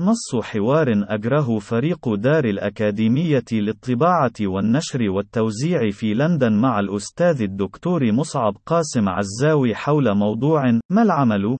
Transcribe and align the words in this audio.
نص 0.00 0.42
حوار 0.42 0.86
أجره 1.08 1.58
فريق 1.58 2.14
دار 2.14 2.44
الأكاديمية 2.44 3.44
للطباعة 3.52 4.32
والنشر 4.40 5.10
والتوزيع 5.10 5.90
في 5.90 6.14
لندن 6.14 6.52
مع 6.52 6.80
الأستاذ 6.80 7.42
الدكتور 7.42 8.12
مصعب 8.12 8.56
قاسم 8.66 9.08
عزاوي 9.08 9.74
حول 9.74 10.14
موضوع 10.14 10.62
ما 10.90 11.02
العمل؟ 11.02 11.56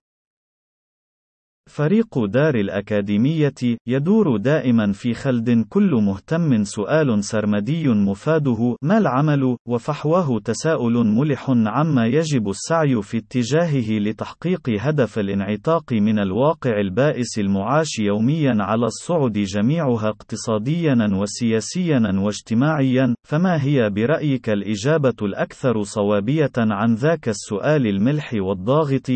فريق 1.67 2.25
دار 2.25 2.55
الأكاديمية 2.55 3.55
يدور 3.87 4.37
دائما 4.37 4.93
في 4.93 5.15
خلد 5.15 5.65
كل 5.69 5.91
مهتم 5.91 6.65
سؤال 6.65 7.25
سرمدي 7.25 7.89
مفاده 7.89 8.77
ما 8.83 8.99
العمل 8.99 9.57
وفحواه 9.69 10.39
تساؤل 10.45 11.07
ملح 11.07 11.51
عما 11.51 12.07
يجب 12.07 12.49
السعي 12.49 13.03
في 13.03 13.17
اتجاهه 13.17 13.99
لتحقيق 13.99 14.61
هدف 14.81 15.19
الانعتاق 15.19 15.93
من 15.93 16.19
الواقع 16.19 16.81
البائس 16.81 17.39
المعاش 17.39 17.99
يوميا 17.99 18.55
على 18.59 18.87
الصعد 18.87 19.33
جميعها 19.33 20.09
اقتصاديا 20.09 21.09
وسياسيا 21.13 22.03
واجتماعيا 22.15 23.15
فما 23.29 23.63
هي 23.65 23.91
برأيك 23.91 24.51
الإجابة 24.51 25.17
الأكثر 25.23 25.83
صوابية 25.83 26.53
عن 26.57 26.95
ذاك 26.95 27.29
السؤال 27.29 27.87
الملح 27.87 28.35
والضاغط؟ 28.35 29.11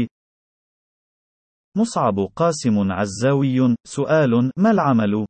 مصعب 1.77 2.21
قاسم 2.37 2.93
عزاوي 2.93 3.77
سؤال 3.87 4.51
ما 4.57 4.71
العمل؟ 4.71 5.27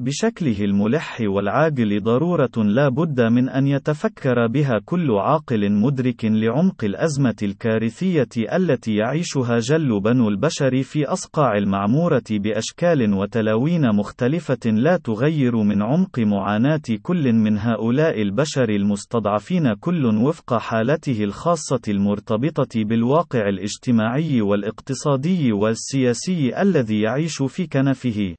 بشكله 0.00 0.64
الملح 0.64 1.20
والعاجل 1.20 2.02
ضرورة 2.02 2.50
لا 2.56 2.88
بد 2.88 3.20
من 3.20 3.48
أن 3.48 3.66
يتفكر 3.66 4.46
بها 4.46 4.80
كل 4.84 5.10
عاقل 5.10 5.72
مدرك 5.72 6.24
لعمق 6.24 6.84
الأزمة 6.84 7.34
الكارثية 7.42 8.28
التي 8.36 8.94
يعيشها 8.94 9.58
جل 9.58 10.00
بنو 10.00 10.28
البشر 10.28 10.82
في 10.82 11.04
أصقاع 11.04 11.56
المعمورة 11.56 12.22
بأشكال 12.30 13.14
وتلاوين 13.14 13.94
مختلفة 13.94 14.70
لا 14.70 14.96
تغير 14.96 15.56
من 15.56 15.82
عمق 15.82 16.18
معاناة 16.18 16.82
كل 17.02 17.32
من 17.32 17.58
هؤلاء 17.58 18.22
البشر 18.22 18.68
المستضعفين 18.68 19.74
كل 19.74 20.06
وفق 20.06 20.58
حالته 20.58 21.24
الخاصة 21.24 21.80
المرتبطة 21.88 22.84
بالواقع 22.84 23.48
الاجتماعي 23.48 24.40
والاقتصادي 24.40 25.52
والسياسي 25.52 26.62
الذي 26.62 27.00
يعيش 27.00 27.42
في 27.42 27.66
كنفه. 27.66 28.34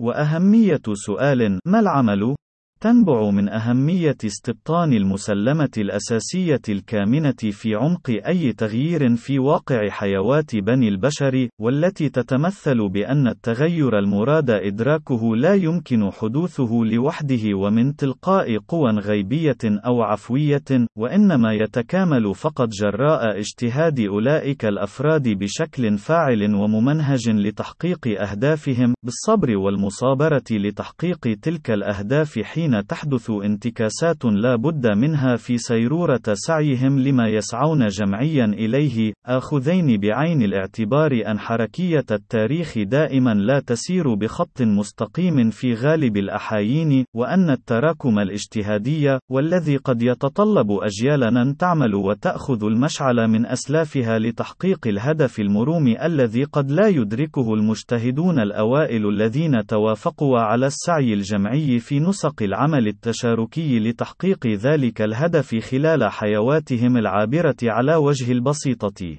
وأهمية 0.00 0.82
سؤال 0.94 1.60
ما 1.66 1.80
العمل؟ 1.80 2.36
تنبع 2.82 3.30
من 3.30 3.48
أهمية 3.48 4.16
استبطان 4.24 4.92
المسلمة 4.92 5.70
الأساسية 5.78 6.60
الكامنة 6.68 7.34
في 7.50 7.74
عمق 7.74 8.10
أي 8.10 8.52
تغيير 8.52 9.16
في 9.16 9.38
واقع 9.38 9.88
حيوات 9.88 10.56
بني 10.56 10.88
البشر، 10.88 11.48
والتي 11.60 12.08
تتمثل 12.08 12.88
بأن 12.88 13.28
التغير 13.28 13.98
المراد 13.98 14.50
إدراكه 14.50 15.36
لا 15.36 15.54
يمكن 15.54 16.10
حدوثه 16.10 16.70
لوحده 16.84 17.54
ومن 17.54 17.96
تلقاء 17.96 18.58
قوى 18.58 18.90
غيبية 18.90 19.58
أو 19.64 20.02
عفوية، 20.02 20.86
وإنما 20.98 21.52
يتكامل 21.52 22.34
فقط 22.34 22.68
جراء 22.68 23.38
اجتهاد 23.38 24.00
أولئك 24.00 24.64
الأفراد 24.64 25.28
بشكل 25.28 25.98
فاعل 25.98 26.54
وممنهج 26.54 27.30
لتحقيق 27.30 28.20
أهدافهم، 28.20 28.94
بالصبر 29.02 29.56
والمصابرة 29.56 30.44
لتحقيق 30.50 31.38
تلك 31.42 31.70
الأهداف 31.70 32.38
حين 32.38 32.69
حين 32.70 32.86
تحدث 32.86 33.30
انتكاسات 33.30 34.24
لا 34.24 34.56
بد 34.56 34.86
منها 34.86 35.36
في 35.36 35.58
سيرورة 35.58 36.20
سعيهم 36.32 36.98
لما 36.98 37.28
يسعون 37.28 37.86
جمعيا 37.86 38.44
إليه، 38.44 39.12
آخذين 39.26 40.00
بعين 40.00 40.42
الاعتبار 40.42 41.22
أن 41.26 41.38
حركية 41.38 42.04
التاريخ 42.10 42.78
دائما 42.78 43.34
لا 43.34 43.60
تسير 43.60 44.14
بخط 44.14 44.62
مستقيم 44.62 45.50
في 45.50 45.74
غالب 45.74 46.16
الأحايين، 46.16 47.04
وأن 47.14 47.50
التراكم 47.50 48.18
الاجتهادي، 48.18 49.18
والذي 49.30 49.76
قد 49.76 50.02
يتطلب 50.02 50.70
أجيالا 50.70 51.54
تعمل 51.58 51.94
وتأخذ 51.94 52.64
المشعل 52.64 53.28
من 53.28 53.46
أسلافها 53.46 54.18
لتحقيق 54.18 54.86
الهدف 54.86 55.40
المروم 55.40 55.96
الذي 56.02 56.44
قد 56.44 56.70
لا 56.70 56.88
يدركه 56.88 57.54
المجتهدون 57.54 58.38
الأوائل 58.38 59.08
الذين 59.08 59.66
توافقوا 59.66 60.38
على 60.38 60.66
السعي 60.66 61.14
الجمعي 61.14 61.78
في 61.78 62.00
نسق 62.00 62.42
العالم. 62.42 62.59
العمل 62.60 62.88
التشاركي 62.88 63.78
لتحقيق 63.78 64.46
ذلك 64.46 65.02
الهدف 65.02 65.54
خلال 65.54 66.10
حيواتهم 66.10 66.96
العابرة 66.96 67.56
على 67.62 67.94
وجه 67.96 68.32
البسيطة. 68.32 69.16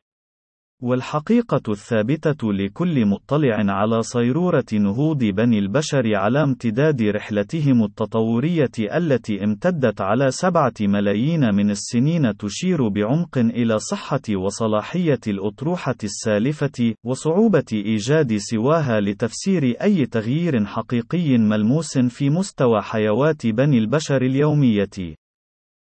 والحقيقة 0.81 1.61
الثابتة 1.69 2.53
لكل 2.53 3.05
مطلع 3.05 3.55
على 3.57 4.01
صيرورة 4.01 4.65
نهوض 4.73 5.23
بني 5.23 5.59
البشر 5.59 6.15
على 6.15 6.43
امتداد 6.43 7.01
رحلتهم 7.01 7.83
التطورية 7.83 8.71
التي 8.79 9.43
امتدت 9.43 10.01
على 10.01 10.31
سبعة 10.31 10.73
ملايين 10.81 11.55
من 11.55 11.69
السنين 11.69 12.37
تشير 12.37 12.87
بعمق 12.87 13.37
إلى 13.37 13.79
صحة 13.79 14.21
وصلاحية 14.35 15.19
الأطروحة 15.27 15.95
السالفة، 16.03 16.93
وصعوبة 17.03 17.65
إيجاد 17.73 18.37
سواها 18.37 18.99
لتفسير 18.99 19.63
أي 19.81 20.05
تغيير 20.05 20.65
حقيقي 20.65 21.37
ملموس 21.37 21.97
في 21.97 22.29
مستوى 22.29 22.81
حيوات 22.81 23.47
بني 23.47 23.77
البشر 23.77 24.21
اليومية. 24.21 25.15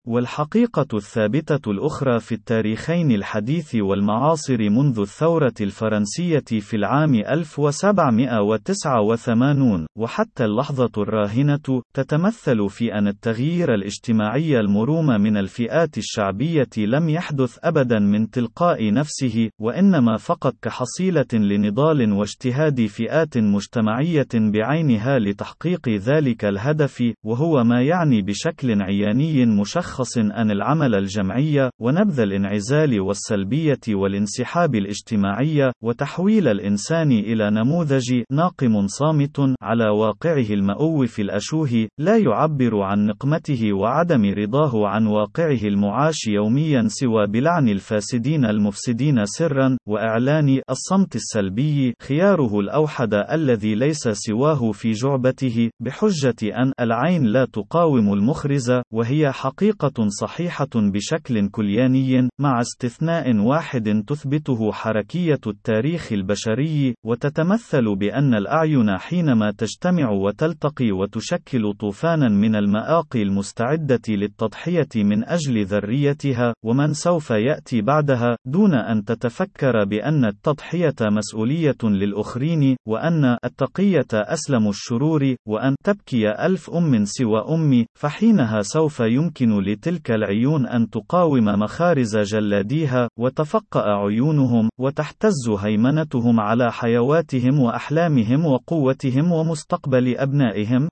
والحقيقة 0.06 0.87
الثابتة 0.94 1.71
الأخرى 1.71 2.21
في 2.21 2.33
التاريخين 2.33 3.12
الحديث 3.12 3.75
والمعاصر 3.75 4.71
منذ 4.71 5.00
الثورة 5.00 5.55
الفرنسية 5.61 6.44
في 6.61 6.77
العام 6.77 7.15
1789 7.15 9.87
وحتى 9.99 10.44
اللحظة 10.44 10.91
الراهنة 10.99 11.83
تتمثل 11.94 12.69
في 12.69 12.94
أن 12.94 13.09
التغيير 13.09 13.75
الاجتماعي 13.75 14.60
المروم 14.60 15.06
من 15.06 15.37
الفئات 15.37 15.99
الشعبية 15.99 16.69
لم 16.78 17.09
يحدث 17.09 17.59
أبدا 17.62 17.99
من 17.99 18.31
تلقاء 18.31 18.93
نفسه 18.93 19.50
وإنما 19.59 20.16
فقط 20.16 20.55
كحصيلة 20.62 21.27
لنضال 21.33 22.12
واجتهاد 22.12 22.87
فئات 22.87 23.39
مجتمعية 23.39 24.28
بعينها 24.34 25.19
لتحقيق 25.19 25.89
ذلك 25.89 26.44
الهدف 26.44 27.12
وهو 27.25 27.65
ما 27.65 27.83
يعني 27.83 28.22
بشكل 28.22 28.83
عياني 28.83 29.47
مشخص 29.47 29.90
ملخص 29.91 30.19
أن 30.19 30.51
العمل 30.51 30.95
الجمعي، 30.95 31.71
ونبذ 31.81 32.21
الانعزال 32.21 33.01
والسلبية 33.01 33.81
والانسحاب 33.89 34.75
الاجتماعي، 34.75 35.73
وتحويل 35.83 36.49
الإنسان 36.49 37.12
إلى 37.12 37.51
نموذج 37.51 38.23
ناقم 38.33 38.87
صامت 38.87 39.41
على 39.62 39.89
واقعه 39.89 40.51
المؤوف 40.51 41.21
الأشوه، 41.21 41.89
لا 41.99 42.17
يعبر 42.17 42.83
عن 42.83 43.06
نقمته 43.06 43.73
وعدم 43.73 44.34
رضاه 44.39 44.89
عن 44.89 45.06
واقعه 45.06 45.62
المعاش 45.65 46.27
يوميا 46.28 46.84
سوى 46.87 47.27
بلعن 47.27 47.69
الفاسدين 47.69 48.45
المفسدين 48.45 49.25
سرا، 49.25 49.77
وإعلان 49.89 50.61
الصمت 50.71 51.17
السلبي 51.17 51.95
خياره 52.03 52.61
الأوحد 52.61 53.15
الذي 53.15 53.75
ليس 53.75 54.09
سواه 54.09 54.72
في 54.72 54.93
جعبته، 54.93 55.71
بحجة 55.83 56.62
أن 56.62 56.72
العين 56.81 57.25
لا 57.25 57.45
تقاوم 57.45 58.12
المخرز، 58.12 58.72
وهي 58.93 59.33
حقيقة 59.33 59.80
حقيقة 59.81 60.09
صحيحة 60.09 60.69
بشكل 60.75 61.49
كلياني، 61.49 62.29
مع 62.41 62.61
استثناء 62.61 63.37
واحد 63.37 64.05
تثبته 64.07 64.73
حركية 64.73 65.41
التاريخ 65.47 66.13
البشري، 66.13 66.95
وتتمثل 67.07 67.97
بأن 67.97 68.35
الأعين 68.35 68.99
حينما 68.99 69.51
تجتمع 69.51 70.11
وتلتقي 70.11 70.93
وتشكل 70.93 71.73
طوفانا 71.73 72.29
من 72.29 72.57
المآقي 72.57 73.23
المستعدة 73.23 74.01
للتضحية 74.09 74.89
من 74.97 75.25
أجل 75.25 75.65
ذريتها، 75.65 76.55
ومن 76.65 76.93
سوف 76.93 77.31
يأتي 77.31 77.83
بعدها، 77.83 78.37
دون 78.47 78.75
أن 78.75 79.05
تتفكر 79.05 79.85
بأن 79.85 80.25
التضحية 80.25 80.97
مسؤولية 81.03 81.79
للأخرين، 81.85 82.77
وأن 82.89 83.37
التقية 83.45 84.09
أسلم 84.15 84.69
الشرور، 84.69 85.34
وأن 85.49 85.75
تبكي 85.84 86.31
ألف 86.47 86.71
أم 86.71 87.04
سوى 87.04 87.45
أمي، 87.49 87.87
فحينها 87.95 88.63
سوف 88.63 89.01
يمكن 89.01 89.70
لتلك 89.72 90.11
العيون 90.11 90.67
أن 90.67 90.91
تقاوم 90.91 91.45
مخارز 91.45 92.17
جلاديها، 92.19 93.09
وتفقأ 93.19 93.83
عيونهم، 93.83 94.69
وتحتز 94.81 95.49
هيمنتهم 95.59 96.41
على 96.41 96.72
حيواتهم 96.72 97.61
وأحلامهم 97.61 98.47
وقوتهم 98.47 99.33
ومستقبل 99.33 100.17
أبنائهم، 100.17 100.89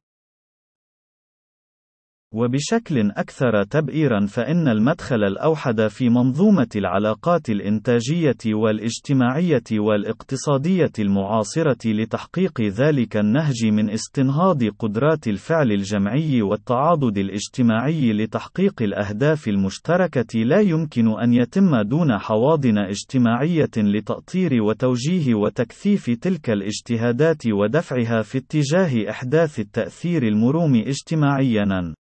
وبشكل 2.34 3.10
أكثر 3.10 3.62
تبئيرا 3.62 4.26
فإن 4.26 4.68
المدخل 4.68 5.24
الأوحد 5.24 5.86
في 5.86 6.08
منظومة 6.08 6.68
العلاقات 6.76 7.50
الإنتاجية 7.50 8.36
والاجتماعية 8.46 9.62
والاقتصادية 9.72 10.92
المعاصرة 10.98 11.78
لتحقيق 11.86 12.60
ذلك 12.60 13.16
النهج 13.16 13.66
من 13.66 13.90
استنهاض 13.90 14.64
قدرات 14.64 15.28
الفعل 15.28 15.72
الجمعي 15.72 16.42
والتعاضد 16.42 17.18
الاجتماعي 17.18 18.12
لتحقيق 18.12 18.82
الأهداف 18.82 19.48
المشتركة 19.48 20.38
لا 20.38 20.60
يمكن 20.60 21.08
أن 21.08 21.32
يتم 21.32 21.80
دون 21.80 22.18
حواضن 22.18 22.78
اجتماعية 22.78 23.70
لتأطير 23.76 24.62
وتوجيه 24.62 25.34
وتكثيف 25.34 26.10
تلك 26.10 26.50
الاجتهادات 26.50 27.42
ودفعها 27.46 28.22
في 28.22 28.38
اتجاه 28.38 29.10
إحداث 29.10 29.60
التأثير 29.60 30.22
المروم 30.22 30.74
اجتماعيًا. 30.74 31.94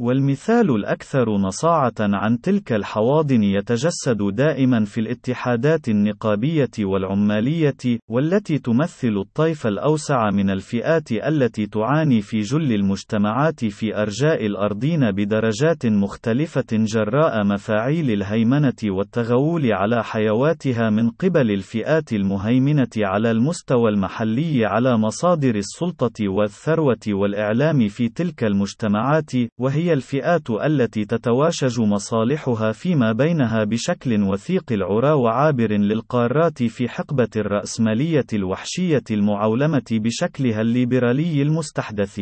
والمثال 0.00 0.70
الأكثر 0.70 1.36
نصاعة 1.36 1.94
عن 2.00 2.40
تلك 2.40 2.72
الحواضن 2.72 3.42
يتجسد 3.42 4.18
دائما 4.32 4.84
في 4.84 5.00
الاتحادات 5.00 5.88
النقابية 5.88 6.70
والعمالية، 6.80 7.98
والتي 8.08 8.58
تمثل 8.58 9.16
الطيف 9.16 9.66
الأوسع 9.66 10.30
من 10.30 10.50
الفئات 10.50 11.12
التي 11.12 11.66
تعاني 11.66 12.20
في 12.20 12.40
جل 12.40 12.72
المجتمعات 12.72 13.64
في 13.64 13.96
أرجاء 13.96 14.46
الأرضين 14.46 15.10
بدرجات 15.10 15.86
مختلفة 15.86 16.66
جراء 16.72 17.44
مفاعيل 17.44 18.10
الهيمنة 18.10 18.80
والتغول 18.84 19.72
على 19.72 20.04
حيواتها 20.04 20.90
من 20.90 21.10
قبل 21.10 21.50
الفئات 21.50 22.12
المهيمنة 22.12 22.88
على 22.96 23.30
المستوى 23.30 23.90
المحلي 23.90 24.66
على 24.66 24.96
مصادر 24.98 25.54
السلطة 25.54 26.28
والثروة 26.28 27.04
والإعلام 27.08 27.88
في 27.88 28.08
تلك 28.08 28.44
المجتمعات، 28.44 29.30
وهي 29.58 29.89
الفئات 29.92 30.50
التي 30.50 31.04
تتواشج 31.04 31.80
مصالحها 31.80 32.72
فيما 32.72 33.12
بينها 33.12 33.64
بشكل 33.64 34.22
وثيق 34.22 34.72
العرى 34.72 35.12
وعابر 35.12 35.72
للقارات 35.72 36.62
في 36.62 36.88
حقبة 36.88 37.28
الرأسمالية 37.36 38.26
الوحشية 38.32 39.04
المعولمة 39.10 39.86
بشكلها 39.90 40.60
الليبرالي 40.60 41.42
المستحدث. 41.42 42.20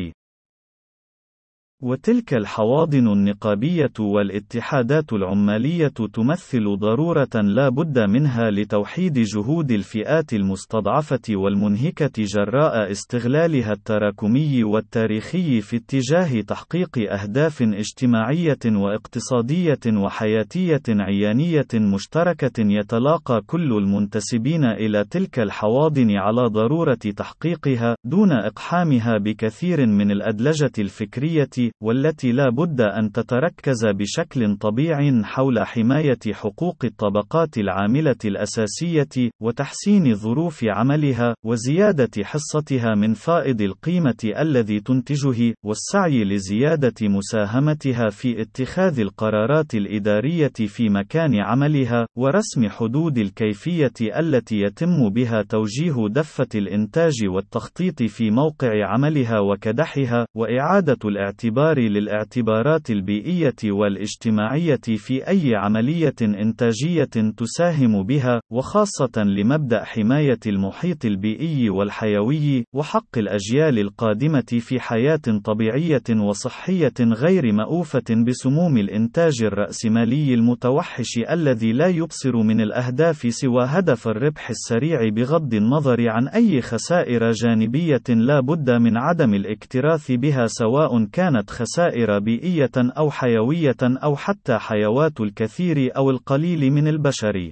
وتلك 1.83 2.35
الحواضن 2.35 3.13
النقابية 3.13 3.93
والاتحادات 4.01 5.13
العمالية 5.13 5.93
تمثل 6.13 6.77
ضرورة 6.77 7.29
لا 7.35 7.69
بد 7.69 7.99
منها 7.99 8.51
لتوحيد 8.51 9.19
جهود 9.19 9.71
الفئات 9.71 10.33
المستضعفة 10.33 11.21
والمنهكة 11.31 12.25
جراء 12.25 12.91
استغلالها 12.91 13.73
التراكمي 13.73 14.65
والتاريخي 14.65 15.61
في 15.61 15.77
اتجاه 15.77 16.41
تحقيق 16.41 17.13
أهداف 17.13 17.63
اجتماعية 17.63 18.59
واقتصادية 18.67 19.81
وحياتية 19.87 20.83
عيانية 20.89 21.67
مشتركة 21.75 22.59
يتلاقى 22.59 23.43
كل 23.47 23.73
المنتسبين 23.73 24.65
إلى 24.65 25.05
تلك 25.11 25.39
الحواضن 25.39 26.11
على 26.17 26.49
ضرورة 26.49 26.95
تحقيقها، 26.95 27.97
دون 28.05 28.33
إقحامها 28.33 29.19
بكثير 29.19 29.87
من 29.87 30.11
الأدلجة 30.11 30.73
الفكرية 30.79 31.68
والتي 31.83 32.33
لا 32.33 32.51
بد 32.51 32.81
أن 32.81 33.13
تتركز 33.13 33.87
بشكل 33.87 34.57
طبيعي 34.57 35.23
حول 35.25 35.67
حماية 35.67 36.19
حقوق 36.33 36.85
الطبقات 36.85 37.59
العاملة 37.59 38.17
الأساسية، 38.25 39.31
وتحسين 39.43 40.15
ظروف 40.15 40.65
عملها، 40.65 41.35
وزيادة 41.45 42.25
حصتها 42.25 42.95
من 42.95 43.15
فائض 43.15 43.61
القيمة 43.61 44.33
الذي 44.39 44.81
تنتجه، 44.81 45.55
والسعي 45.65 46.25
لزيادة 46.25 47.09
مساهمتها 47.09 48.09
في 48.11 48.43
اتخاذ 48.43 49.01
القرارات 49.01 49.75
الإدارية 49.75 50.53
في 50.67 50.89
مكان 50.89 51.41
عملها، 51.41 52.07
ورسم 52.17 52.69
حدود 52.69 53.19
الكيفية 53.19 53.93
التي 54.19 54.61
يتم 54.61 55.09
بها 55.11 55.43
توجيه 55.43 56.09
دفة 56.11 56.49
الإنتاج 56.55 57.27
والتخطيط 57.27 58.03
في 58.03 58.31
موقع 58.31 58.87
عملها 58.87 59.41
وكدحها، 59.41 60.27
وإعادة 60.37 60.99
الاعتبار 61.05 61.58
الاعتبار 61.59 61.79
للاعتبارات 61.79 62.91
البيئية 62.91 63.55
والاجتماعية 63.65 64.81
في 64.97 65.29
أي 65.29 65.57
عملية 65.57 66.15
إنتاجية 66.23 67.33
تساهم 67.37 68.03
بها، 68.03 68.41
وخاصة 68.53 69.23
لمبدأ 69.23 69.85
حماية 69.85 70.39
المحيط 70.47 71.05
البيئي 71.05 71.71
والحيوي، 71.71 72.65
وحق 72.73 73.19
الأجيال 73.19 73.79
القادمة 73.79 74.59
في 74.61 74.81
حياة 74.81 75.21
طبيعية 75.45 76.03
وصحية 76.29 76.95
غير 77.01 77.53
مؤوفة 77.53 78.25
بسموم 78.27 78.77
الإنتاج 78.77 79.43
الرأسمالي 79.43 80.35
المتوحش 80.35 81.19
الذي 81.31 81.73
لا 81.73 81.87
يبصر 81.87 82.37
من 82.37 82.61
الأهداف 82.61 83.27
سوى 83.35 83.65
هدف 83.65 84.09
الربح 84.09 84.51
السريع 84.51 85.09
بغض 85.09 85.55
النظر 85.55 86.09
عن 86.09 86.29
أي 86.29 86.61
خسائر 86.61 87.31
جانبية 87.31 88.03
لا 88.09 88.41
بد 88.41 88.71
من 88.71 88.97
عدم 88.97 89.35
الاكتراث 89.35 90.13
بها 90.13 90.47
سواء 90.47 91.05
كانت 91.05 91.48
خسائر 91.51 92.19
بيئية 92.19 92.71
أو 92.77 93.11
حيوية 93.11 93.77
أو 93.83 94.17
حتى 94.17 94.59
حيوات 94.59 95.21
الكثير 95.21 95.97
أو 95.97 96.11
القليل 96.11 96.71
من 96.73 96.89
البشر. 96.89 97.51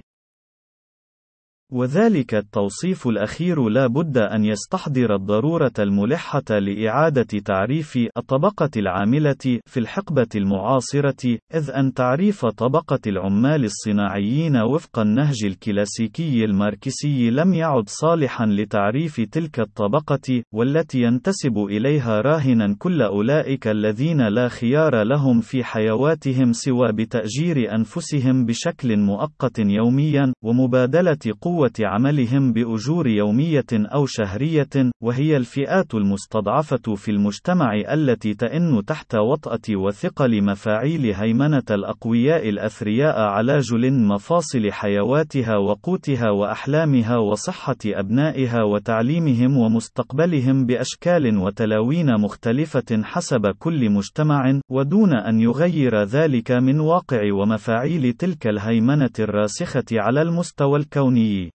وذلك 1.71 2.35
التوصيف 2.35 3.07
الأخير 3.07 3.69
لا 3.69 3.87
بد 3.87 4.17
أن 4.17 4.45
يستحضر 4.45 5.15
الضرورة 5.15 5.71
الملحة 5.79 6.43
لإعادة 6.49 7.39
تعريف 7.45 7.97
الطبقة 8.17 8.69
العاملة 8.77 9.59
في 9.65 9.79
الحقبة 9.79 10.27
المعاصرة، 10.35 11.37
إذ 11.53 11.71
أن 11.71 11.93
تعريف 11.93 12.45
طبقة 12.45 12.99
العمال 13.07 13.65
الصناعيين 13.65 14.57
وفق 14.57 14.99
النهج 14.99 15.45
الكلاسيكي 15.45 16.45
الماركسي 16.45 17.29
لم 17.29 17.53
يعد 17.53 17.89
صالحا 17.89 18.45
لتعريف 18.45 19.21
تلك 19.21 19.59
الطبقة، 19.59 20.43
والتي 20.53 21.01
ينتسب 21.01 21.57
إليها 21.57 22.21
راهنا 22.21 22.75
كل 22.79 23.01
أولئك 23.01 23.67
الذين 23.67 24.27
لا 24.27 24.47
خيار 24.47 25.03
لهم 25.03 25.41
في 25.41 25.63
حيواتهم 25.63 26.51
سوى 26.53 26.91
بتأجير 26.91 27.75
أنفسهم 27.75 28.45
بشكل 28.45 28.97
مؤقت 28.97 29.59
يوميا، 29.59 30.33
ومبادلة 30.43 31.17
قوة 31.41 31.56
قوة 31.57 31.71
عملهم 31.79 32.53
بأجور 32.53 33.07
يومية 33.07 33.65
أو 33.73 34.05
شهرية، 34.05 34.91
وهي 35.03 35.37
الفئات 35.37 35.95
المستضعفة 35.95 36.95
في 36.95 37.11
المجتمع 37.11 37.73
التي 37.93 38.33
تئن 38.33 38.85
تحت 38.87 39.15
وطأة 39.15 39.75
وثقل 39.75 40.43
مفاعيل 40.43 41.13
هيمنة 41.15 41.63
الأقوياء 41.71 42.49
الأثرياء 42.49 43.19
على 43.19 43.59
جل 43.59 43.93
مفاصل 43.93 44.71
حيواتها 44.71 45.57
وقوتها 45.57 46.29
وأحلامها 46.29 47.17
وصحة 47.17 47.77
أبنائها 47.85 48.63
وتعليمهم 48.63 49.57
ومستقبلهم 49.57 50.65
بأشكال 50.65 51.37
وتلاوين 51.37 52.21
مختلفة 52.21 53.03
حسب 53.03 53.47
كل 53.59 53.89
مجتمع، 53.89 54.59
ودون 54.71 55.13
أن 55.13 55.39
يغير 55.39 56.03
ذلك 56.03 56.51
من 56.51 56.79
واقع 56.79 57.33
ومفاعيل 57.33 58.13
تلك 58.13 58.47
الهيمنة 58.47 59.13
الراسخة 59.19 59.85
على 59.91 60.21
المستوى 60.21 60.79
الكوني. 60.79 61.46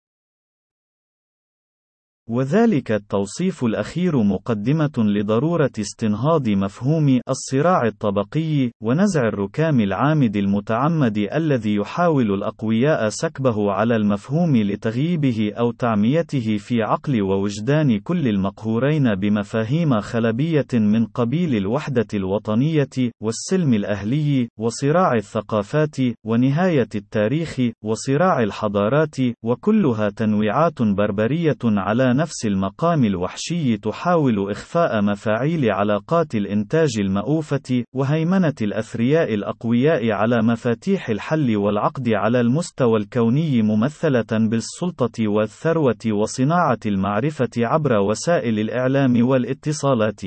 وذلك 2.30 2.92
التوصيف 2.92 3.64
الأخير 3.64 4.24
مقدمة 4.24 4.92
لضرورة 4.98 5.72
استنهاض 5.80 6.50
مفهوم 6.50 7.20
الصراع 7.30 7.86
الطبقي، 7.88 8.72
ونزع 8.84 9.28
الركام 9.28 9.80
العامد 9.80 10.36
المتعمد 10.38 11.18
الذي 11.18 11.76
يحاول 11.76 12.34
الأقوياء 12.34 13.10
سكبه 13.10 13.72
على 13.72 13.96
المفهوم 13.96 14.58
لتغييبه 14.58 15.52
أو 15.60 15.72
تعميته 15.72 16.58
في 16.58 16.82
عقل 16.82 17.22
ووجدان 17.22 18.00
كل 18.00 18.28
المقهورين 18.28 19.16
بمفاهيم 19.16 20.00
خلبية 20.00 20.68
من 20.74 21.06
قبيل 21.06 21.56
الوحدة 21.56 22.08
الوطنية، 22.14 23.12
والسلم 23.24 23.74
الأهلي، 23.74 24.50
وصراع 24.60 25.14
الثقافات، 25.16 25.96
ونهاية 26.26 26.90
التاريخ، 26.96 27.60
وصراع 27.84 28.44
الحضارات، 28.44 29.16
وكلها 29.44 30.10
تنويعات 30.10 30.82
بربرية 30.82 31.58
على 31.64 32.11
نفس 32.14 32.46
المقام 32.46 33.06
الوحشي 33.06 33.78
تحاول 33.78 34.52
إخفاء 34.52 35.02
مفاعيل 35.02 35.72
علاقات 35.72 36.36
الإنتاج 36.36 37.00
المؤوفة، 37.00 37.84
وهيمنة 37.96 38.54
الأثرياء 38.62 39.34
الأقوياء 39.34 40.12
على 40.12 40.42
مفاتيح 40.44 41.10
الحل 41.10 41.58
والعقد 41.58 42.10
على 42.10 42.42
المستوى 42.42 43.00
الكوني 43.00 43.62
ممثلة 43.62 44.48
بالسلطة 44.50 45.28
والثروة 45.28 46.06
وصناعة 46.08 46.80
المعرفة 46.86 47.50
عبر 47.58 47.94
وسائل 48.00 48.60
الإعلام 48.60 49.28
والاتصالات. 49.28 50.22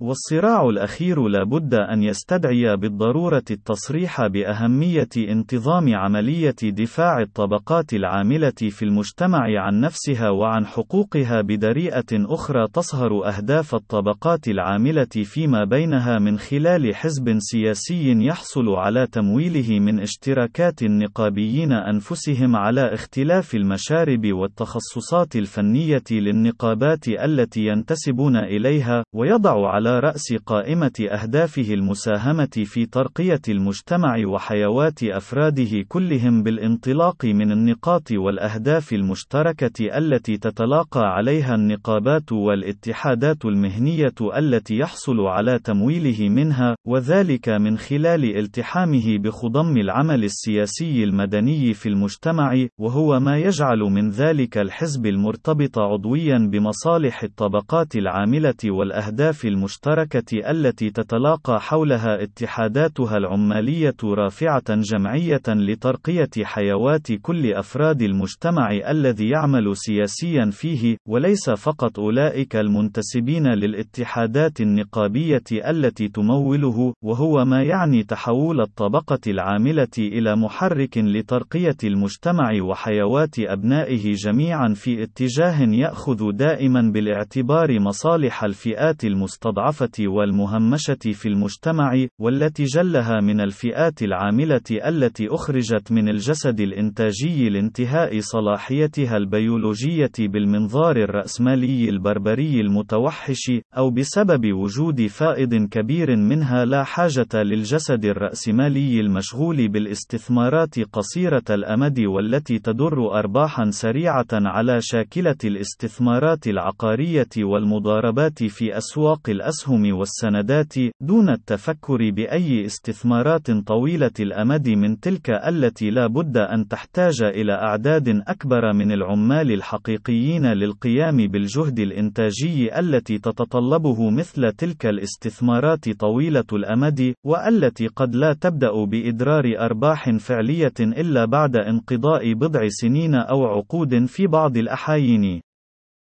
والصراع 0.00 0.68
الأخير 0.68 1.28
لا 1.28 1.44
بد 1.44 1.74
أن 1.74 2.02
يستدعي 2.02 2.76
بالضرورة 2.76 3.42
التصريح 3.50 4.26
بأهمية 4.26 5.08
انتظام 5.18 5.94
عملية 5.94 6.54
دفاع 6.62 7.20
الطبقات 7.20 7.92
العاملة 7.94 8.52
في 8.70 8.84
المجتمع 8.84 9.60
عن 9.60 9.80
نفسها 9.80 10.30
وعن 10.30 10.66
حقوقها 10.66 11.40
بدريئة 11.40 12.04
أخرى 12.12 12.66
تصهر 12.72 13.28
أهداف 13.28 13.74
الطبقات 13.74 14.48
العاملة 14.48 15.04
فيما 15.04 15.64
بينها 15.64 16.18
من 16.18 16.38
خلال 16.38 16.94
حزب 16.94 17.36
سياسي 17.38 18.26
يحصل 18.26 18.68
على 18.68 19.06
تمويله 19.06 19.80
من 19.80 20.00
اشتراكات 20.00 20.82
النقابيين 20.82 21.72
أنفسهم 21.72 22.56
على 22.56 22.94
اختلاف 22.94 23.54
المشارب 23.54 24.32
والتخصصات 24.32 25.36
الفنية 25.36 26.04
للنقابات 26.10 27.08
التي 27.08 27.66
ينتسبون 27.66 28.36
إليها، 28.36 29.04
ويضع 29.14 29.68
على 29.68 29.87
رأس 29.88 30.34
قائمة 30.46 31.08
أهدافه 31.10 31.74
المساهمة 31.74 32.64
في 32.64 32.86
ترقية 32.86 33.40
المجتمع 33.48 34.16
وحيوات 34.26 35.02
أفراده 35.02 35.84
كلهم 35.88 36.42
بالانطلاق 36.42 37.24
من 37.24 37.52
النقاط 37.52 38.12
والأهداف 38.12 38.92
المشتركة 38.92 39.98
التي 39.98 40.36
تتلاقى 40.36 41.00
عليها 41.00 41.54
النقابات 41.54 42.32
والاتحادات 42.32 43.44
المهنية 43.44 44.14
التي 44.36 44.76
يحصل 44.78 45.20
على 45.20 45.58
تمويله 45.58 46.28
منها، 46.28 46.76
وذلك 46.86 47.48
من 47.48 47.78
خلال 47.78 48.36
التحامه 48.38 49.18
بخضم 49.18 49.76
العمل 49.76 50.24
السياسي 50.24 51.04
المدني 51.04 51.74
في 51.74 51.88
المجتمع، 51.88 52.66
وهو 52.78 53.20
ما 53.20 53.38
يجعل 53.38 53.78
من 53.78 54.10
ذلك 54.10 54.58
الحزب 54.58 55.06
المرتبط 55.06 55.78
عضويا 55.78 56.38
بمصالح 56.52 57.22
الطبقات 57.22 57.96
العاملة 57.96 58.54
والأهداف 58.64 59.44
المشتركة 59.44 59.77
المشتركة 59.86 60.50
التي 60.50 60.90
تتلاقى 60.90 61.60
حولها 61.60 62.22
اتحاداتها 62.22 63.16
العمالية 63.16 63.94
رافعة 64.04 64.74
جمعية 64.74 65.42
لترقية 65.48 66.30
حيوات 66.42 67.12
كل 67.12 67.52
أفراد 67.52 68.02
المجتمع 68.02 68.72
الذي 68.90 69.28
يعمل 69.28 69.76
سياسيا 69.76 70.50
فيه، 70.50 70.96
وليس 71.08 71.50
فقط 71.50 71.98
أولئك 71.98 72.56
المنتسبين 72.56 73.46
للاتحادات 73.46 74.60
النقابية 74.60 75.42
التي 75.52 76.08
تموله، 76.08 76.94
وهو 77.02 77.44
ما 77.44 77.62
يعني 77.62 78.02
تحول 78.02 78.60
الطبقة 78.60 79.20
العاملة 79.26 79.88
إلى 79.98 80.36
محرك 80.36 80.98
لترقية 80.98 81.76
المجتمع 81.84 82.50
وحيوات 82.62 83.38
أبنائه 83.38 84.12
جميعا 84.12 84.74
في 84.74 85.02
اتجاه 85.02 85.60
يأخذ 85.60 86.32
دائما 86.32 86.90
بالاعتبار 86.94 87.80
مصالح 87.80 88.44
الفئات 88.44 89.04
المستضعفة. 89.04 89.67
المستضعفة 89.68 90.08
والمهمشة 90.08 91.12
في 91.12 91.28
المجتمع، 91.28 92.06
والتي 92.20 92.64
جلها 92.64 93.20
من 93.20 93.40
الفئات 93.40 94.02
العاملة 94.02 94.60
التي 94.70 95.28
أخرجت 95.28 95.92
من 95.92 96.08
الجسد 96.08 96.60
الإنتاجي 96.60 97.48
لانتهاء 97.48 98.20
صلاحيتها 98.20 99.16
البيولوجية 99.16 100.10
بالمنظار 100.18 100.96
الرأسمالي 100.96 101.88
البربري 101.88 102.60
المتوحش، 102.60 103.50
أو 103.76 103.90
بسبب 103.90 104.52
وجود 104.52 105.06
فائض 105.06 105.54
كبير 105.54 106.16
منها 106.16 106.64
لا 106.64 106.84
حاجة 106.84 107.28
للجسد 107.34 108.04
الرأسمالي 108.04 109.00
المشغول 109.00 109.68
بالاستثمارات 109.68 110.80
قصيرة 110.92 111.44
الأمد 111.50 112.00
والتي 112.00 112.58
تدر 112.58 113.18
أرباحا 113.18 113.70
سريعة 113.70 114.26
على 114.32 114.78
شاكلة 114.80 115.36
الاستثمارات 115.44 116.46
العقارية 116.46 117.28
والمضاربات 117.38 118.44
في 118.44 118.76
أسواق 118.76 119.30
الأسهم. 119.30 119.57
الأسهم 119.58 119.98
والسندات، 119.98 120.74
دون 121.00 121.28
التفكر 121.28 122.10
بأي 122.10 122.64
استثمارات 122.66 123.50
طويلة 123.50 124.10
الأمد 124.20 124.68
من 124.68 125.00
تلك 125.00 125.30
التي 125.30 125.90
لا 125.90 126.06
بد 126.06 126.36
أن 126.36 126.68
تحتاج 126.68 127.22
إلى 127.22 127.52
أعداد 127.52 128.08
أكبر 128.08 128.72
من 128.72 128.92
العمال 128.92 129.52
الحقيقيين 129.52 130.46
للقيام 130.46 131.16
بالجهد 131.16 131.78
الإنتاجي 131.78 132.78
التي 132.78 133.18
تتطلبه 133.18 134.10
مثل 134.10 134.52
تلك 134.52 134.86
الاستثمارات 134.86 135.88
طويلة 135.88 136.48
الأمد، 136.52 137.14
والتي 137.24 137.86
قد 137.86 138.14
لا 138.14 138.32
تبدأ 138.32 138.84
بإدرار 138.84 139.44
أرباح 139.58 140.10
فعلية 140.16 140.78
إلا 140.80 141.24
بعد 141.24 141.56
انقضاء 141.56 142.32
بضع 142.32 142.68
سنين 142.68 143.14
أو 143.14 143.46
عقود 143.46 144.04
في 144.04 144.26
بعض 144.26 144.56
الأحايين. 144.56 145.40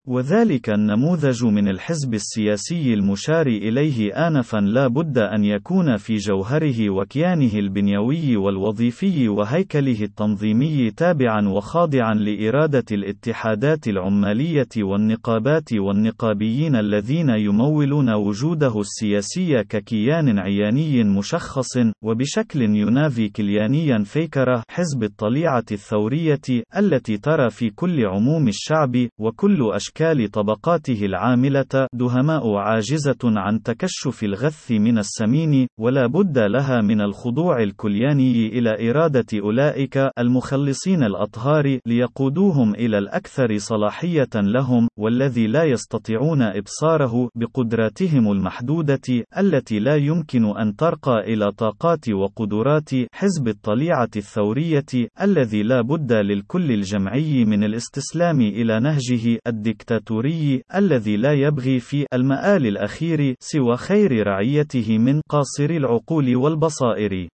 وذلك 0.07 0.71
النموذج 0.71 1.45
من 1.45 1.69
الحزب 1.69 2.15
السياسي 2.15 2.95
المشار 2.95 3.47
إليه 3.47 4.27
آنفا 4.29 4.57
لا 4.57 4.87
بد 4.87 5.19
أن 5.19 5.45
يكون 5.45 5.97
في 5.97 6.17
جوهره 6.17 6.91
وكيانه 6.91 7.55
البنيوي 7.55 8.37
والوظيفي 8.37 9.29
وهيكله 9.29 10.03
التنظيمي 10.03 10.91
تابعا 10.91 11.49
وخاضعا 11.49 12.15
لإرادة 12.15 12.85
الاتحادات 12.93 13.89
العمالية 13.89 14.69
والنقابات 14.79 15.73
والنقابيين 15.73 16.77
الذين 16.77 17.29
يمولون 17.29 18.15
وجوده 18.15 18.81
السياسي 18.81 19.65
ككيان 19.65 20.39
عياني 20.39 21.05
مشخص 21.05 21.79
وبشكل 22.05 22.63
ينافي 22.63 23.29
كليانيا 23.29 23.99
فيكرة 24.05 24.63
حزب 24.69 25.03
الطليعة 25.03 25.65
الثورية 25.73 26.65
التي 26.77 27.17
ترى 27.19 27.51
في 27.51 27.71
كل 27.71 28.07
عموم 28.07 28.49
الشعب 28.49 28.97
وكل 29.19 29.71
أشكال 29.73 29.92
أشكال 29.93 30.31
طبقاته 30.31 31.05
العاملة 31.05 31.89
دهماء 31.93 32.55
عاجزة 32.55 33.19
عن 33.25 33.63
تكشف 33.63 34.25
الغث 34.25 34.71
من 34.71 34.99
السمين 34.99 35.69
ولا 35.81 36.07
بد 36.07 36.39
لها 36.39 36.81
من 36.81 37.01
الخضوع 37.01 37.63
الكلياني 37.63 38.47
إلى 38.47 38.91
إرادة 38.91 39.27
أولئك 39.43 40.11
المخلصين 40.19 41.03
الأطهار 41.03 41.79
ليقودوهم 41.87 42.75
إلى 42.75 42.99
الأكثر 42.99 43.59
صلاحية 43.59 44.29
لهم 44.35 44.89
والذي 44.99 45.47
لا 45.47 45.65
يستطيعون 45.65 46.43
إبصاره 46.43 47.29
بقدراتهم 47.35 48.33
المحدودة 48.33 49.25
التي 49.39 49.79
لا 49.79 49.97
يمكن 49.97 50.45
أن 50.59 50.77
ترقى 50.77 51.21
إلى 51.33 51.53
طاقات 51.53 52.09
وقدرات 52.11 52.91
حزب 53.13 53.49
الطليعة 53.49 54.11
الثورية 54.17 55.09
الذي 55.23 55.63
لا 55.63 55.81
بد 55.81 56.13
للكل 56.13 56.73
الجمعي 56.73 57.45
من 57.45 57.65
الاستسلام 57.65 58.41
إلى 58.41 58.81
نهجه 58.81 59.39
الدكتاتوري. 59.47 59.82
الدكتاتوري 59.83 60.63
الذي 60.75 61.17
لا 61.17 61.33
يبغي 61.33 61.81
في 61.81 62.07
المآل 62.15 62.67
الأخير 62.67 63.35
سوى 63.41 63.77
خير 63.77 64.27
رعيته 64.27 64.99
من 64.99 65.21
قاصر 65.29 65.71
العقول 65.71 66.37
والبصائر. 66.37 67.29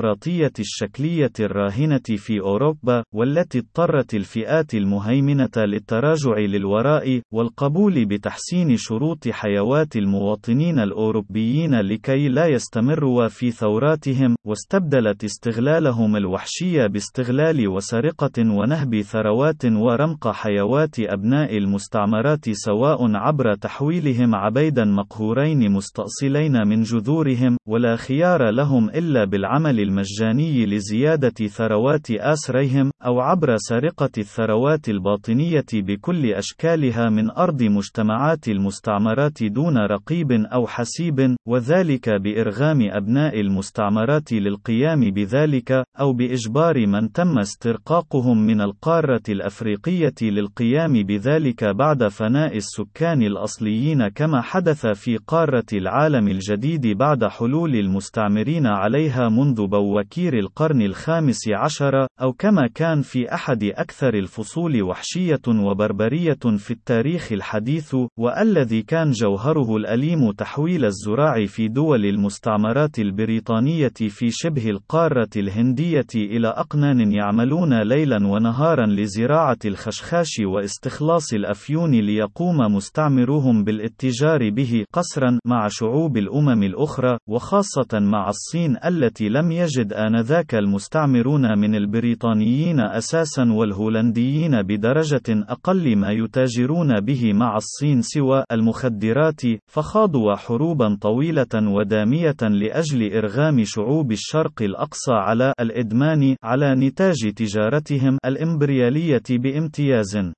الديمقراطية 0.04 0.52
الشكلية 0.58 1.32
الراهنة 1.40 2.00
في 2.16 2.40
أوروبا 2.40 3.02
والتي 3.14 3.58
اضطرت 3.58 4.14
الفئات 4.14 4.74
المهيمنة 4.74 5.50
للتراجع 5.56 6.38
للوراء 6.38 7.20
والقبول 7.32 8.04
بتحسين 8.04 8.76
شروط 8.76 9.28
حياة 9.28 9.88
المواطنين 9.96 10.78
الأوروبيين 10.78 11.80
لكي 11.80 12.28
لا 12.28 12.46
يستمروا 12.46 13.28
في 13.28 13.50
ثوراتهم 13.50 14.36
واستبدلت 14.46 15.24
استغلالهم 15.24 16.16
الوحشي 16.16 16.88
باستغلال 16.88 17.68
وسرقة 17.68 18.38
ونهب 18.38 19.00
ثروات 19.00 19.64
ورمق 19.64 20.28
حيوات 20.28 21.00
أبناء 21.00 21.56
المستعمرات 21.56 22.50
سواء 22.50 22.98
عبر 23.16 23.54
تحويلهم 23.54 24.34
عبيدا 24.34 24.84
مقهورين 24.84 25.72
مستأصلين 25.72 26.68
من 26.68 26.82
جذورهم 26.82 27.56
ولا 27.68 27.96
خيار 27.96 28.50
لهم 28.50 28.90
إلا 28.90 29.24
بالعمل 29.24 29.89
المجاني 29.90 30.66
لزيادة 30.66 31.46
ثروات 31.46 32.10
آسريهم 32.10 32.90
أو 33.06 33.20
عبر 33.20 33.56
سرقة 33.56 34.10
الثروات 34.18 34.88
الباطنية 34.88 35.64
بكل 35.74 36.26
أشكالها 36.26 37.10
من 37.10 37.30
أرض 37.30 37.62
مجتمعات 37.62 38.48
المستعمرات 38.48 39.42
دون 39.42 39.78
رقيب 39.78 40.32
أو 40.32 40.66
حسيب 40.66 41.36
وذلك 41.48 42.08
بإرغام 42.10 42.88
أبناء 42.90 43.40
المستعمرات 43.40 44.32
للقيام 44.32 45.00
بذلك 45.00 45.84
أو 46.00 46.12
بإجبار 46.12 46.86
من 46.86 47.12
تم 47.12 47.38
استرقاقهم 47.38 48.46
من 48.46 48.60
القارة 48.60 49.22
الأفريقية 49.28 50.14
للقيام 50.22 50.92
بذلك 51.02 51.64
بعد 51.64 52.08
فناء 52.08 52.56
السكان 52.56 53.22
الأصليين 53.22 54.08
كما 54.08 54.40
حدث 54.42 54.86
في 54.86 55.16
قارة 55.16 55.66
العالم 55.72 56.28
الجديد 56.28 56.86
بعد 56.86 57.24
حلول 57.24 57.74
المستعمرين 57.76 58.66
عليها 58.66 59.28
منذ 59.28 59.66
بوكير 59.80 60.38
القرن 60.38 60.82
الخامس 60.82 61.48
عشر 61.48 62.06
أو 62.22 62.32
كما 62.32 62.68
كان 62.74 63.02
في 63.02 63.34
أحد 63.34 63.64
أكثر 63.64 64.14
الفصول 64.14 64.82
وحشية 64.82 65.40
وبربرية 65.48 66.38
في 66.58 66.70
التاريخ 66.70 67.32
الحديث 67.32 67.96
والذي 68.18 68.82
كان 68.82 69.10
جوهره 69.10 69.76
الأليم 69.76 70.32
تحويل 70.32 70.84
الزراع 70.84 71.46
في 71.46 71.68
دول 71.68 72.06
المستعمرات 72.06 72.98
البريطانية 72.98 73.92
في 74.08 74.30
شبه 74.30 74.70
القارة 74.70 75.28
الهندية 75.36 76.06
إلى 76.14 76.48
أقنان 76.48 77.12
يعملون 77.12 77.82
ليلا 77.82 78.26
ونهارا 78.26 78.86
لزراعة 78.86 79.58
الخشخاش 79.64 80.40
واستخلاص 80.44 81.32
الأفيون 81.32 81.90
ليقوم 81.90 82.56
مستعمروهم 82.56 83.64
بالاتجار 83.64 84.50
به 84.50 84.84
قسرا 84.92 85.38
مع 85.46 85.68
شعوب 85.68 86.16
الأمم 86.16 86.62
الأخرى 86.62 87.18
وخاصة 87.28 87.98
مع 87.98 88.28
الصين 88.28 88.76
التي 88.84 89.28
لم 89.28 89.52
يجد 89.52 89.69
آنذاك 89.78 90.54
المستعمرون 90.54 91.58
من 91.58 91.74
البريطانيين 91.74 92.80
أساسا 92.80 93.52
والهولنديين 93.52 94.62
بدرجة 94.62 95.22
أقل 95.28 95.96
ما 95.96 96.10
يتاجرون 96.10 97.00
به 97.00 97.32
مع 97.32 97.56
الصين 97.56 98.02
سوى 98.02 98.44
المخدرات 98.52 99.40
فخاضوا 99.68 100.34
حروبا 100.36 100.96
طويلة 101.00 101.54
ودامية 101.54 102.36
لأجل 102.42 103.12
إرغام 103.12 103.64
شعوب 103.64 104.12
الشرق 104.12 104.62
الأقصى 104.62 105.12
على 105.12 105.52
الإدمان 105.60 106.36
على 106.42 106.74
نتاج 106.74 107.32
تجارتهم 107.36 108.18
الإمبريالية 108.24 109.22
بامتياز. 109.30 110.32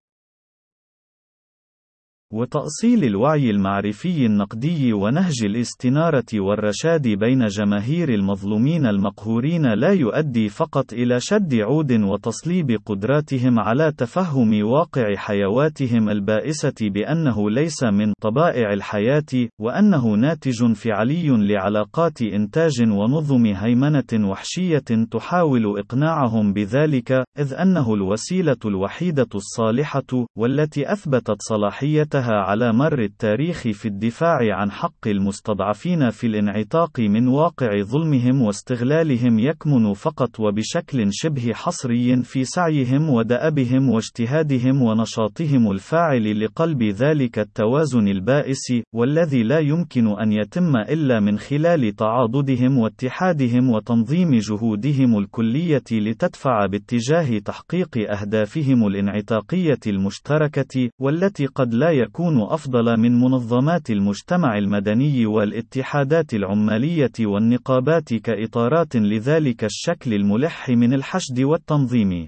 وتأصيل 2.32 3.04
الوعي 3.04 3.50
المعرفي 3.50 4.26
النقدي 4.26 4.92
ونهج 4.92 5.44
الاستنارة 5.44 6.24
والرشاد 6.34 7.08
بين 7.08 7.46
جماهير 7.46 8.08
المظلومين 8.08 8.86
المقهورين 8.86 9.66
لا 9.74 9.92
يؤدي 9.92 10.48
فقط 10.48 10.92
إلى 10.92 11.20
شد 11.20 11.54
عود 11.54 11.92
وتصليب 11.92 12.78
قدراتهم 12.86 13.58
على 13.58 13.92
تفهم 13.92 14.64
واقع 14.64 15.14
حيواتهم 15.16 16.08
البائسة 16.08 16.74
بأنه 16.80 17.50
ليس 17.50 17.84
من 17.84 18.12
طبائع 18.22 18.72
الحياة، 18.72 19.48
وأنه 19.60 20.14
ناتج 20.14 20.72
فعلي 20.72 21.28
لعلاقات 21.28 22.22
إنتاج 22.22 22.82
ونظم 22.82 23.46
هيمنة 23.46 24.28
وحشية 24.30 25.06
تحاول 25.10 25.78
إقناعهم 25.78 26.52
بذلك، 26.52 27.24
إذ 27.38 27.54
أنه 27.54 27.94
الوسيلة 27.94 28.56
الوحيدة 28.64 29.28
الصالحة، 29.34 30.26
والتي 30.36 30.92
أثبتت 30.92 31.36
صلاحيتها 31.38 32.21
لها 32.22 32.40
على 32.40 32.72
مر 32.72 32.98
التاريخ 32.98 33.62
في 33.62 33.88
الدفاع 33.88 34.38
عن 34.42 34.70
حق 34.70 35.06
المستضعفين 35.06 36.10
في 36.10 36.26
الانعتاق 36.26 37.00
من 37.00 37.28
واقع 37.28 37.82
ظلمهم 37.82 38.42
واستغلالهم 38.42 39.38
يكمن 39.38 39.92
فقط 39.92 40.40
وبشكل 40.40 41.08
شبه 41.10 41.52
حصري 41.52 42.22
في 42.22 42.44
سعيهم 42.44 43.10
ودأبهم 43.10 43.90
واجتهادهم 43.90 44.82
ونشاطهم 44.82 45.70
الفاعل 45.70 46.44
لقلب 46.44 46.82
ذلك 46.82 47.38
التوازن 47.38 48.08
البائس 48.08 48.72
والذي 48.94 49.42
لا 49.42 49.58
يمكن 49.58 50.06
أن 50.06 50.32
يتم 50.32 50.76
إلا 50.76 51.20
من 51.20 51.38
خلال 51.38 51.96
تعاضدهم 51.96 52.78
واتحادهم 52.78 53.70
وتنظيم 53.70 54.38
جهودهم 54.38 55.18
الكلية 55.18 55.84
لتدفع 55.92 56.66
باتجاه 56.66 57.38
تحقيق 57.38 58.10
أهدافهم 58.10 58.86
الانعتاقية 58.86 59.80
المشتركة 59.86 60.90
والتي 61.00 61.46
قد 61.46 61.74
لا 61.74 61.90
يكون 61.90 62.11
تكون 62.12 62.42
أفضل 62.42 63.00
من 63.00 63.20
منظمات 63.20 63.90
المجتمع 63.90 64.58
المدني 64.58 65.26
والاتحادات 65.26 66.34
العمالية 66.34 67.12
والنقابات 67.20 68.14
كإطارات 68.14 68.96
لذلك 68.96 69.64
الشكل 69.64 70.14
الملح 70.14 70.68
من 70.68 70.94
الحشد 70.94 71.40
والتنظيم. 71.40 72.26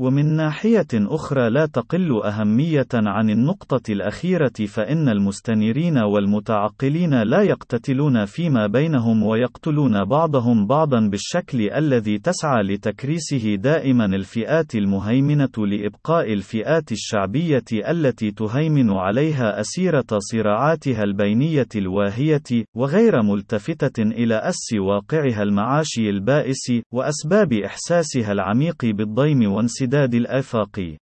ومن 0.00 0.36
ناحية 0.36 0.86
أخرى 0.94 1.50
لا 1.50 1.66
تقل 1.66 2.22
أهمية 2.24 2.88
عن 2.94 3.30
النقطة 3.30 3.92
الأخيرة 3.92 4.66
فإن 4.68 5.08
المستنيرين 5.08 5.98
والمتعقلين 5.98 7.22
لا 7.22 7.42
يقتتلون 7.42 8.24
فيما 8.24 8.66
بينهم 8.66 9.22
ويقتلون 9.22 10.04
بعضهم 10.04 10.66
بعضا 10.66 11.08
بالشكل 11.08 11.70
الذي 11.70 12.18
تسعى 12.18 12.62
لتكريسه 12.62 13.54
دائما 13.54 14.04
الفئات 14.04 14.74
المهيمنة 14.74 15.66
لإبقاء 15.66 16.32
الفئات 16.32 16.92
الشعبية 16.92 17.64
التي 17.88 18.30
تهيمن 18.30 18.90
عليها 18.90 19.60
أسيرة 19.60 20.06
صراعاتها 20.18 21.02
البينية 21.02 21.68
الواهية، 21.76 22.64
وغير 22.74 23.22
ملتفتة 23.22 24.02
إلى 24.02 24.34
أس 24.34 24.72
واقعها 24.78 25.42
المعاشي 25.42 26.10
البائس، 26.10 26.72
وأسباب 26.92 27.52
إحساسها 27.52 28.32
العميق 28.32 28.84
بالضيم 28.84 29.52
وانسداد 29.52 29.89
امتداد 29.90 30.14
الآفاق. 30.14 30.96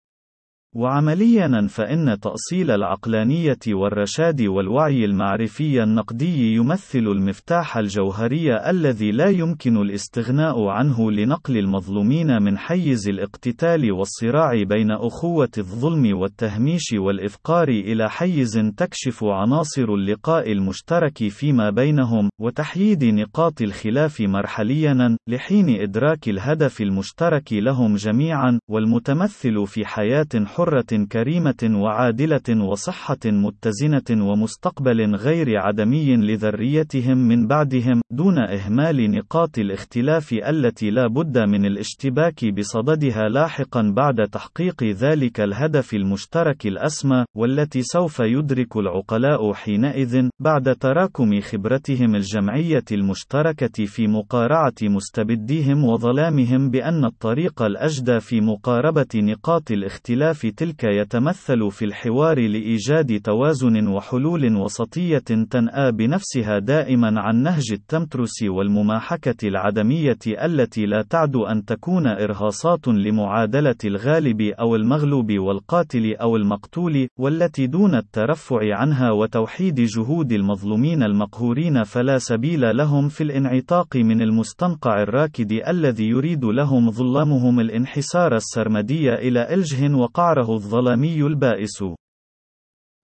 وعمليا 0.75 1.67
فإن 1.69 2.21
تأصيل 2.21 2.71
العقلانية 2.71 3.59
والرشاد 3.69 4.43
والوعي 4.43 5.05
المعرفي 5.05 5.83
النقدي 5.83 6.55
يمثل 6.55 6.99
المفتاح 6.99 7.77
الجوهري 7.77 8.57
الذي 8.71 9.11
لا 9.11 9.29
يمكن 9.29 9.77
الاستغناء 9.77 10.67
عنه 10.67 11.11
لنقل 11.11 11.59
المظلومين 11.59 12.43
من 12.43 12.59
حيز 12.59 13.09
الاقتتال 13.09 13.93
والصراع 13.93 14.63
بين 14.63 14.91
أخوة 14.91 15.51
الظلم 15.59 16.19
والتهميش 16.19 16.93
والإفقار 16.93 17.69
إلى 17.69 18.11
حيز 18.11 18.73
تكشف 18.77 19.25
عناصر 19.25 19.95
اللقاء 19.95 20.53
المشترك 20.53 21.29
فيما 21.29 21.71
بينهم، 21.71 22.29
وتحييد 22.41 23.05
نقاط 23.05 23.63
الخلاف 23.63 24.21
مرحليا، 24.21 25.17
لحين 25.29 25.81
إدراك 25.81 26.29
الهدف 26.29 26.81
المشترك 26.81 27.53
لهم 27.53 27.97
جميعا، 27.97 28.59
والمتمثل 28.71 29.67
في 29.67 29.87
حياة 29.87 30.29
حرة 30.47 30.64
حرة 30.65 31.07
كريمة 31.13 31.81
وعادلة 31.83 32.65
وصحة 32.65 33.19
متزنة 33.27 34.27
ومستقبل 34.29 35.15
غير 35.15 35.59
عدمي 35.59 36.17
لذريتهم 36.17 37.19
من 37.19 37.47
بعدهم، 37.47 38.01
دون 38.11 38.39
إهمال 38.39 39.11
نقاط 39.11 39.59
الاختلاف 39.59 40.33
التي 40.33 40.91
لا 40.91 41.07
بد 41.07 41.39
من 41.39 41.67
الاشتباك 41.67 42.45
بصددها 42.45 43.29
لاحقا 43.29 43.93
بعد 43.97 44.29
تحقيق 44.33 44.85
ذلك 44.85 45.41
الهدف 45.41 45.95
المشترك 45.95 46.67
الأسمى، 46.67 47.25
والتي 47.37 47.83
سوف 47.83 48.21
يدرك 48.21 48.77
العقلاء 48.77 49.53
حينئذ، 49.53 50.29
بعد 50.41 50.77
تراكم 50.77 51.41
خبرتهم 51.41 52.15
الجمعية 52.15 52.85
المشتركة 52.93 53.85
في 53.85 54.07
مقارعة 54.07 54.75
مستبديهم 54.83 55.85
وظلامهم 55.85 56.71
بأن 56.71 57.05
الطريق 57.05 57.63
الأجدى 57.63 58.21
في 58.21 58.41
مقاربة 58.41 59.07
نقاط 59.15 59.71
الاختلاف 59.71 60.47
تلك 60.57 60.85
يتمثل 60.85 61.71
في 61.71 61.85
الحوار 61.85 62.41
لإيجاد 62.41 63.21
توازن 63.21 63.87
وحلول 63.89 64.57
وسطية 64.57 65.19
تنأى 65.51 65.93
بنفسها 65.93 66.59
دائما 66.59 67.21
عن 67.21 67.43
نهج 67.43 67.73
التمترس 67.73 68.43
والمماحكة 68.43 69.49
العدمية 69.49 70.19
التي 70.45 70.87
لا 70.87 71.03
تعد 71.03 71.37
أن 71.37 71.65
تكون 71.65 72.07
إرهاصات 72.07 72.89
لمعادلة 72.89 73.77
الغالب 73.85 74.41
أو 74.41 74.77
المغلوب 74.77 75.33
والقاتل 75.39 76.15
أو 76.15 76.37
المقتول، 76.37 77.09
والتي 77.19 77.67
دون 77.67 77.95
الترفع 77.95 78.59
عنها 78.77 79.11
وتوحيد 79.11 79.81
جهود 79.81 80.33
المظلومين 80.33 81.03
المقهورين 81.03 81.83
فلا 81.83 82.19
سبيل 82.19 82.77
لهم 82.77 83.09
في 83.09 83.25
الانعتاق 83.25 83.97
من 83.97 84.23
المستنقع 84.23 85.03
الراكد 85.03 85.53
الذي 85.69 86.09
يريد 86.09 86.45
لهم 86.45 86.91
ظلامهم 86.91 87.61
الانحسار 87.61 88.37
السرمدي 88.37 89.15
إلى 89.15 89.55
إلجه 89.55 89.95
وقعره 89.95 90.44
الظلامي 90.51 91.23
البائس. 91.23 91.85